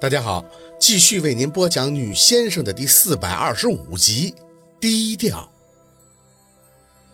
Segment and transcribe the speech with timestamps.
[0.00, 0.42] 大家好，
[0.80, 4.34] 继续为您播讲《女先生》的第四百二十五集。
[4.80, 5.52] 低调。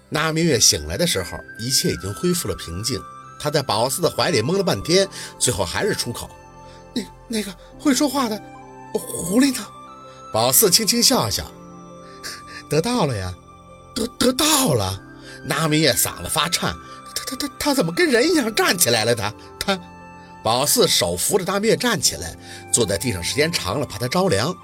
[0.08, 2.96] 那明月醒来的时候，一切已经恢复了平静。
[3.40, 6.30] 他在宝四的怀里蒙了半天，最后还是出口
[6.94, 8.40] ：“那那个会说话的
[8.92, 9.66] 狐狸呢？”
[10.32, 11.50] 宝四轻轻笑笑
[12.70, 13.34] ：“得到了呀，
[13.96, 15.02] 得得到了。”
[15.44, 16.72] 那明月嗓子发颤
[17.16, 19.12] ：“他他他他怎么跟人一样站起来了？
[19.12, 19.34] 他。”
[20.46, 22.32] 宝四手扶着大灭站起来，
[22.70, 24.56] 坐在地上时间长了怕他着凉。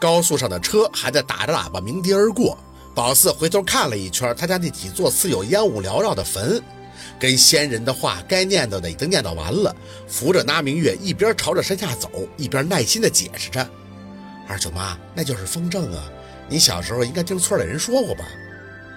[0.00, 2.58] 高速上的车还在打着喇叭鸣笛而过。
[2.92, 6.60] 宝四回头看了一圈他家那几座似有烟雾缭绕的坟，
[7.20, 9.72] 跟先人的话该念叨的已经念叨完了。
[10.08, 13.64] 扶着那明月一边朝着山下走，一边耐心地解释着
[14.48, 16.02] ：“二舅妈，那就是风筝啊，
[16.48, 18.24] 你小时候应该听村里人说过吧？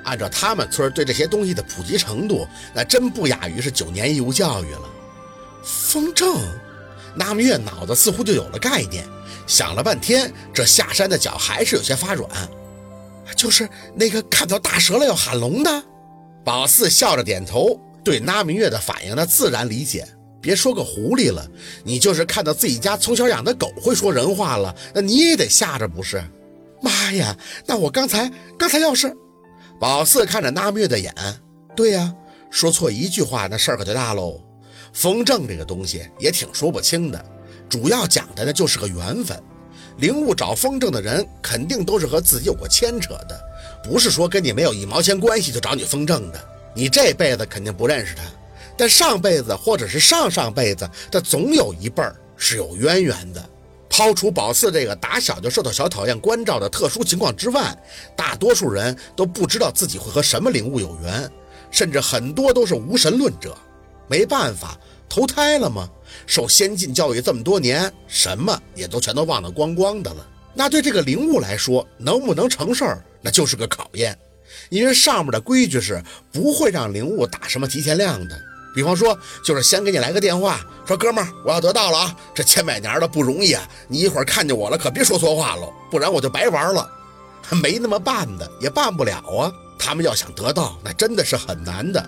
[0.06, 4.90] 按照他们村对这些东西的普及程度，那真不亚于是九年义务教育了。”
[5.64, 6.38] 风筝，
[7.16, 9.06] 那明月脑子似乎就有了概念，
[9.46, 12.30] 想了半天，这下山的脚还是有些发软。
[13.36, 15.84] 就是那个看到大蛇了要喊龙的。
[16.44, 20.08] 宝四笑着点头，对那明月的反应，呢自然理解。
[20.42, 21.48] 别说个狐狸了，
[21.84, 26.24] 你就是看到自己家从小养的狗会说人话了，那你也得吓着不是？
[26.82, 29.16] 妈呀，那我刚才刚才要是……
[29.80, 31.14] 宝四看着那明月的眼，
[31.76, 32.14] 对呀，
[32.50, 34.42] 说错一句话，那事儿可就大喽。
[34.94, 37.26] 风筝这个东西也挺说不清的，
[37.70, 39.42] 主要讲的呢就是个缘分。
[39.98, 43.40] 灵物找风筝的人肯定都是和自己有过牵扯的，
[43.84, 46.42] 不是说跟你没有一毛钱关系就找你风筝的。
[46.74, 48.24] 你这辈子肯定不认识他，
[48.78, 53.50] 但上辈子或者是上上辈子，他总有一辈儿是有渊源的。
[53.90, 57.78] 抛除宝四这个打小就受到小讨厌关照的特殊情况之外，
[58.16, 61.30] 大多数人都不知道自己会和什么灵物有缘，
[61.70, 63.56] 甚至很多都是无神论者。
[64.12, 65.90] 没办法，投胎了吗？
[66.28, 70.28] 受先进教育这么多年，什么也都全都忘得光光的了。
[70.54, 74.20] 那对这个灵物来说，能不能成事儿，那就是个考验。
[74.68, 78.38] 因为上面的规矩是不会让灵物打什么提前量的。
[78.76, 86.90] 比方说，就是先给你来个电话，说哥们儿，我要得到了啊，这千百年的不容易啊，你一会儿看见我了，可别说错话喽，不然我就白玩了。
[87.64, 89.50] 没那么办的，也办不了啊。
[89.80, 92.06] 他们要想得到，那真的是很难的。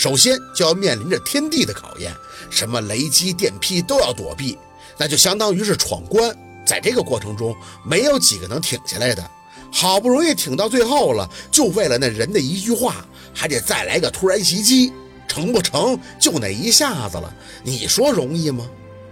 [0.00, 2.10] 首先就要面临着天地的考验，
[2.48, 4.56] 什么雷击电劈都要躲避，
[4.96, 6.34] 那就相当于是闯关。
[6.64, 9.22] 在这个过程中，没有几个能挺下来的。
[9.70, 14.90] 好不容易挺到最后了，就为了那人的一句话，还得再来个突然袭击，
[15.28, 17.30] 成不成就那一下子了。
[17.62, 18.66] 你说容易吗？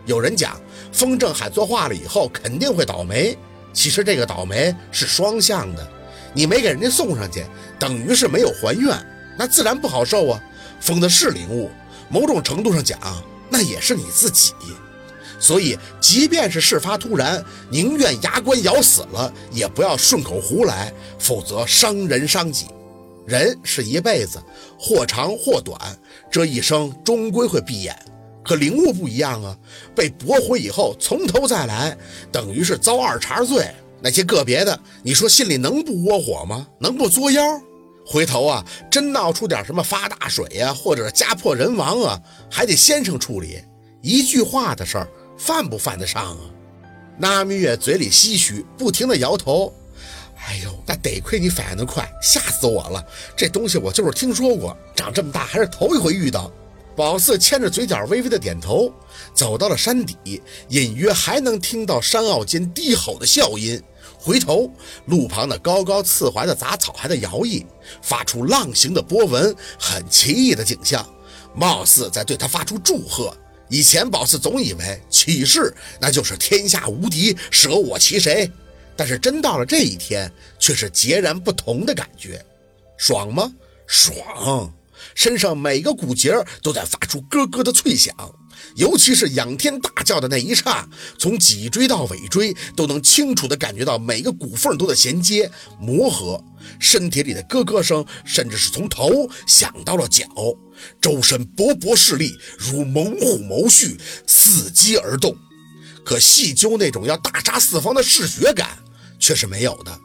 [0.06, 0.58] 有人讲，
[0.90, 3.36] 风筝喊错话了以后肯定会倒霉。
[3.74, 5.86] 其实这个倒霉是双向的，
[6.32, 7.44] 你没给人家送上去，
[7.78, 8.98] 等于是没有还愿，
[9.36, 10.42] 那自然不好受啊。
[10.80, 11.70] 封的是灵物，
[12.08, 12.98] 某种程度上讲，
[13.50, 14.52] 那也是你自己。
[15.40, 22.66] 所以，即便是事发突然，宁愿牙关咬死了，也不要顺口胡来，否则伤人伤己。
[23.24, 24.42] 人是一辈子，
[24.78, 25.78] 或长或短，
[26.30, 27.96] 这一生终归会闭眼。
[28.42, 29.56] 可灵物不一样啊，
[29.94, 31.96] 被驳回以后，从头再来，
[32.32, 33.70] 等于是遭二茬罪。
[34.00, 36.66] 那些个别的，你说心里能不窝火吗？
[36.80, 37.42] 能不作妖？
[38.10, 42.18] 回头啊，真闹出点什么发大水呀，或者家破人亡啊，
[42.50, 43.62] 还得先生处理。
[44.00, 46.38] 一句话的事儿，犯不犯得上啊？
[47.18, 49.70] 那明月嘴里唏嘘，不停的摇头。
[50.46, 53.04] 哎呦，那得亏你反应得快，吓死我了！
[53.36, 56.50] 这东西我就是听说过，长这么大还是头一回遇到。
[56.98, 58.92] 宝四牵着嘴角微微的点头，
[59.32, 63.80] 走到了山底，隐约还能听到山坳间低吼的笑音。
[64.18, 64.68] 回头，
[65.06, 67.64] 路旁的高高刺槐的杂草还在摇曳，
[68.02, 71.08] 发出浪形的波纹，很奇异的景象，
[71.54, 73.32] 貌似在对他发出祝贺。
[73.68, 78.50] 以前宝四总以为起事那就是天下无敌，舍我其谁，
[78.96, 80.28] 但是真到了这一天，
[80.58, 82.44] 却是截然不同的感觉。
[82.96, 83.54] 爽吗？
[83.86, 84.74] 爽！
[85.14, 86.32] 身上每个骨节
[86.62, 88.14] 都在发出咯咯的脆响。
[88.74, 90.86] 尤其是仰天大叫的那一刹，
[91.16, 95.50] 从脊椎到尾椎都能清楚地感觉到每个骨缝都在衔接
[95.80, 96.42] 磨合，
[96.80, 100.24] 身体里的咯咯声，甚至是从头响到了脚，
[101.00, 103.96] 周身勃勃势力如猛虎谋蓄，
[104.26, 105.36] 伺机而动。
[106.04, 108.78] 可细究那种要大杀四方的嗜血感，
[109.20, 109.98] 却是没有的。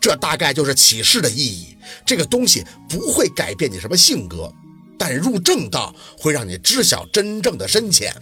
[0.00, 1.76] 这大概就是启示的意义。
[2.06, 4.52] 这个东西不会改变你什么性格。
[4.98, 8.14] 但入正道会让你知晓真正的深浅，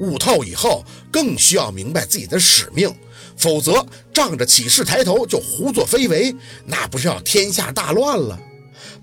[0.00, 0.82] 悟透以后
[1.12, 2.90] 更需要明白自己的使命，
[3.36, 6.34] 否则仗着启示抬头就胡作非为，
[6.64, 8.40] 那不是要天下大乱了？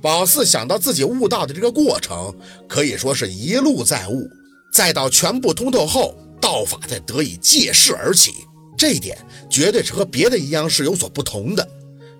[0.02, 2.36] 宝四想到自己悟道的这个过程，
[2.68, 4.28] 可以说是一路在悟，
[4.74, 8.34] 再到全部通透后，道法才得以借势而起。
[8.76, 9.16] 这一点
[9.52, 11.70] 绝对是和别的阴阳师有所不同的。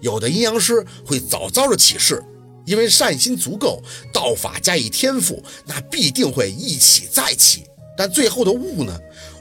[0.02, 2.24] 有的阴阳师会早早的起势，
[2.66, 3.82] 因为善心足够，
[4.14, 7.64] 道法加以天赋，那必定会一起再起。
[7.98, 8.98] 但最后的悟呢，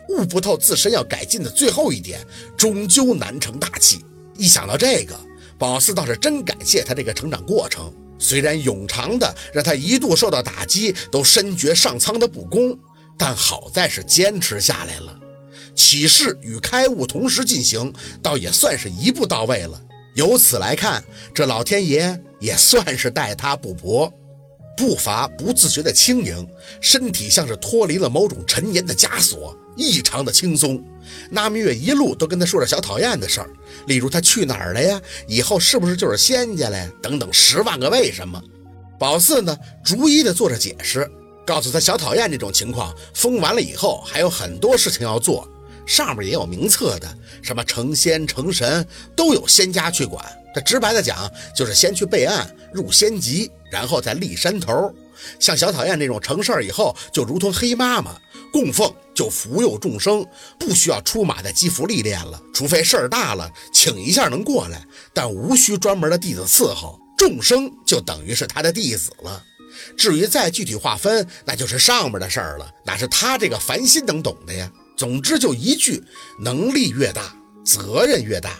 [0.09, 2.27] 悟不透自身要改进的最后一点，
[2.57, 4.05] 终究难成大器。
[4.37, 5.15] 一想到这个，
[5.59, 7.93] 宝四倒是真感谢他这个成长过程。
[8.19, 12.77] 虽然永长的让他一度受到打击，都深觉上苍的不公，
[13.17, 15.17] 但好在是坚持下来了。
[15.77, 19.81] 起势与开悟同时进行，倒也算是一步到位了。
[20.19, 24.13] 由此来看，这老天爷也算是待他不薄。
[24.77, 26.45] 步伐不自觉的轻盈，
[26.81, 30.83] 身体像是脱离了某种陈年的枷锁，异常的轻松。
[31.31, 33.51] 那明月一路都跟他说着小讨厌的事儿，
[33.87, 35.01] 例如他去哪儿了呀？
[35.29, 36.89] 以后是不是就是仙家了？
[37.01, 38.43] 等等十万个为什么。
[38.99, 41.09] 宝四呢，逐一的做着解释，
[41.47, 45.49] 告诉他小讨厌这种情况封完了以后，还有很多事情要做，
[45.89, 48.87] 上面也有名册的，什么成仙成神
[49.17, 50.25] 都有仙家去管。
[50.55, 53.51] 这直白的讲，就是先去备案入仙籍。
[53.71, 54.91] 然后再立山头，
[55.39, 58.19] 像小讨厌这种成事儿以后，就如同黑妈妈
[58.51, 60.25] 供奉，就福佑众生，
[60.59, 62.41] 不需要出马在积福历练了。
[62.55, 64.83] 除非事儿大了，请一下能过来，
[65.13, 69.45] 但无需专门的弟子伺候，众生就等于是他的弟子了。
[69.99, 74.73] 至于再具体划分，那就是上面的事儿了，哪是他这个凡心能懂的呀？
[74.99, 76.03] 总之就一句：
[76.41, 77.33] 能力越大，
[77.65, 78.51] 责任越大。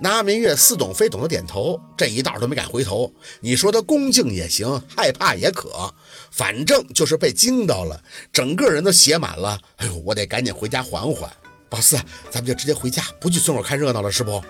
[0.00, 3.12] 那阿明月似懂非懂的点头，这一道都没敢回头。
[3.42, 5.92] 你说他恭敬也行，害怕也可，
[6.30, 9.60] 反正就是被惊到了，整个人都写满了。
[9.76, 11.30] 哎呦，我得赶紧回家缓缓。
[11.68, 11.98] 宝四，
[12.30, 14.42] 咱们就直接回家，不去村口看热闹了，是不？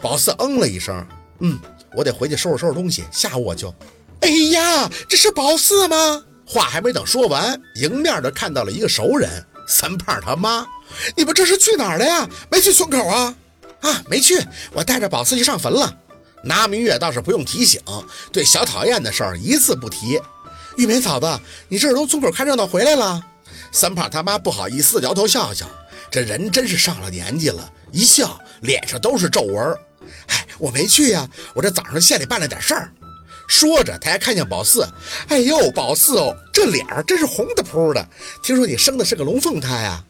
[0.00, 1.04] 宝四嗯了一声，
[1.40, 1.58] 嗯，
[1.96, 3.74] 我得回去收拾收拾东西，下午我就。
[4.20, 6.24] 哎呀，这是宝四吗？
[6.46, 9.28] 话还没等说完，迎面的看到了一个熟人，
[9.66, 10.66] 三胖他妈。
[11.16, 12.28] 你们这是去哪儿了呀？
[12.50, 13.34] 没去村口啊？
[13.80, 14.38] 啊，没去，
[14.72, 15.96] 我带着宝四去上坟了。
[16.42, 17.80] 拿明月倒是不用提醒，
[18.32, 20.20] 对小讨厌的事儿一字不提。
[20.76, 23.22] 玉梅嫂子，你这是从村口看热闹回来了？
[23.72, 25.66] 三胖他妈不好意思摇头笑笑，
[26.10, 29.76] 这人真是上了年纪了，一笑脸上都是皱纹。
[30.26, 32.92] 哎，我没去呀，我这早上县里办了点事儿。
[33.50, 34.88] 说着，他还看见宝四，
[35.26, 38.08] 哎呦，宝四哦，这脸儿真是红的扑的。
[38.44, 40.04] 听说你生的是个龙凤胎啊？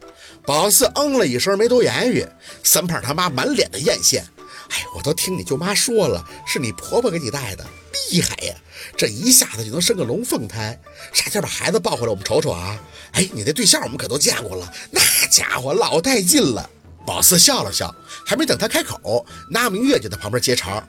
[0.45, 2.23] 宝四嗯了一声，没多言语。
[2.63, 4.21] 三胖他妈满脸的艳羡，
[4.69, 7.65] 哎，我都听你舅妈说了，是你婆婆给你带的，
[8.11, 8.53] 厉害呀！
[8.95, 10.79] 这一下子就能生个龙凤胎，
[11.11, 12.79] 啥时候把孩子抱回来，我们瞅瞅啊！
[13.13, 15.01] 哎，你那对象我们可都见过了，那
[15.31, 16.69] 家伙老带劲了。
[17.07, 17.93] 宝四笑了笑，
[18.23, 20.87] 还没等他开口，那明月就在旁边接茬。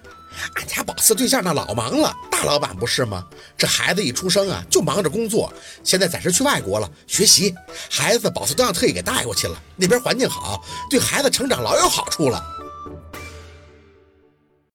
[0.82, 3.24] 家宝四对象那老忙了，大老板不是吗？
[3.56, 5.52] 这孩子一出生啊，就忙着工作，
[5.84, 7.54] 现在暂时去外国了学习。
[7.88, 12.44] 孩子宝四都让特意给带过去了，那边环境好，对孩子成长老有好处了。